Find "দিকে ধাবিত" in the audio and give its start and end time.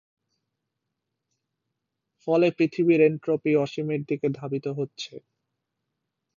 4.09-4.65